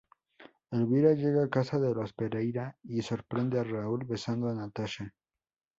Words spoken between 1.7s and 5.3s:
de los Pereira y sorprende a Raúl besando a Natacha.